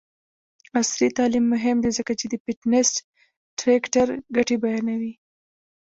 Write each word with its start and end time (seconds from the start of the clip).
عصري 0.79 1.07
تعلیم 1.17 1.45
مهم 1.53 1.77
دی 1.83 1.91
ځکه 1.97 2.11
چې 2.19 2.25
د 2.29 2.33
فټنس 2.43 2.89
ټریکر 3.59 4.07
ګټې 4.35 4.55
بیانوي. 4.63 5.13